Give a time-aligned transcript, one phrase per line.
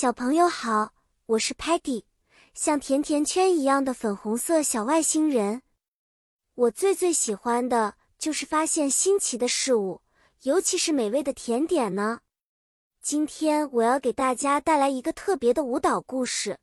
[0.00, 0.92] 小朋友好，
[1.26, 2.04] 我是 Patty，
[2.54, 5.62] 像甜甜圈一样的粉红色小外星人。
[6.54, 10.00] 我最最喜欢的就是发现新奇的事物，
[10.42, 12.20] 尤其是美味的甜点呢。
[13.02, 16.60] 今天我要给大家带来一个特别的舞蹈故事，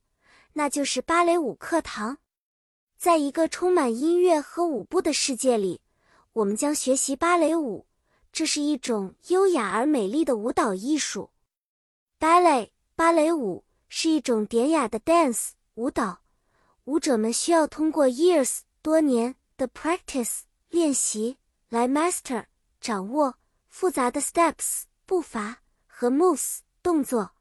[0.53, 2.19] 那就是芭蕾舞课堂。
[2.97, 5.81] 在一个充满音乐和舞步的世界里，
[6.31, 7.85] 我们将学习芭蕾舞，
[8.31, 11.31] 这是一种优雅而美丽的舞蹈艺术。
[12.17, 12.71] 芭蕾。
[12.97, 16.21] 芭蕾舞是一种典雅的 dance 舞蹈，
[16.85, 22.45] 舞者们需要通过 years 多年的 practice 练习来 master
[22.79, 23.35] 掌握
[23.67, 27.31] 复杂的 steps 步伐和 moves 动作。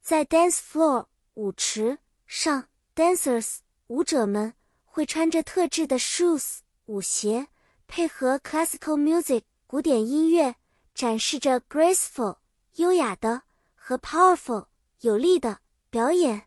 [0.00, 4.54] 在 dance floor 舞池上，dancers 舞者们
[4.86, 7.48] 会穿着特制的 shoes 舞鞋，
[7.86, 10.56] 配合 classical music 古典音乐，
[10.94, 12.38] 展示着 graceful
[12.76, 13.42] 优雅的
[13.74, 14.68] 和 powerful。
[15.00, 16.46] 有力的表演。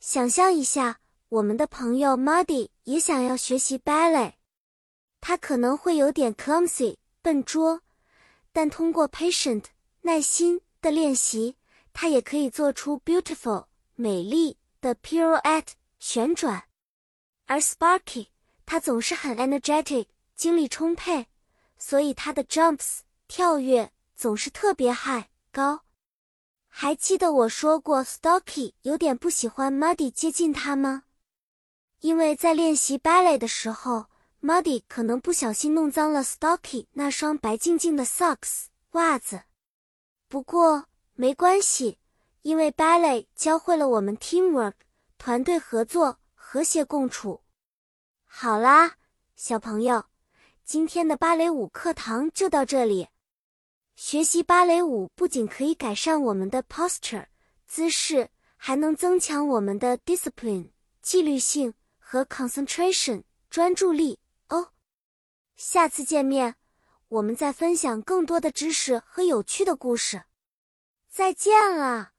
[0.00, 4.34] 想象一下，我们的朋友 Muddy 也想要学习 ballet，
[5.20, 7.82] 他可能会有点 clumsy 笨拙，
[8.52, 9.64] 但通过 patient
[10.02, 11.56] 耐心的练习，
[11.92, 16.64] 他也可以做出 beautiful 美丽的 pirouette 旋转。
[17.46, 18.28] 而 Sparky
[18.64, 21.26] 他总是很 energetic 精力充沛，
[21.78, 25.82] 所以他的 jumps 跳跃总是特别 high 高。
[26.80, 31.02] 还记得我说过，Stocky 有点不喜欢 Muddy 接近他吗？
[31.98, 34.06] 因为在练习 ballet 的时候
[34.40, 39.42] ，Muddy 可能不小心弄脏了 Stocky 那双白净净的 socks 袜子。
[40.28, 40.84] 不过
[41.14, 41.98] 没关系，
[42.42, 44.74] 因为 ballet 教会了我们 teamwork
[45.18, 47.42] 团队合作、和谐共处。
[48.24, 48.92] 好啦，
[49.34, 50.04] 小朋友，
[50.64, 53.08] 今天的芭蕾舞课堂就到这里。
[54.00, 57.26] 学习芭蕾舞不仅可以改善我们的 posture
[57.66, 60.70] 姿势，还能增强我们的 discipline
[61.02, 64.70] 纪律性和 concentration 专注力哦。
[65.56, 66.54] 下次见面，
[67.08, 70.22] 我们再分享更多的知识和有趣的故事。
[71.10, 72.12] 再见了。